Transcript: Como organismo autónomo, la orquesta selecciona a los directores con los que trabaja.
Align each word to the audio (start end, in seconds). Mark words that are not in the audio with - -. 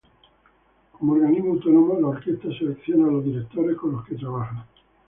Como 0.93 1.11
organismo 1.13 1.51
autónomo, 1.51 1.99
la 1.99 2.07
orquesta 2.07 2.47
selecciona 2.57 3.07
a 3.07 3.11
los 3.11 3.23
directores 3.23 3.77
con 3.77 3.91
los 3.91 4.03
que 4.03 4.15
trabaja. 4.15 4.65